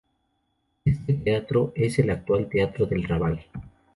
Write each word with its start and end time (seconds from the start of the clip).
Este 0.83 1.13
teatro 1.13 1.73
es 1.75 1.99
el 1.99 2.09
actual 2.09 2.49
Teatro 2.49 2.87
del 2.87 3.03
Raval. 3.03 3.45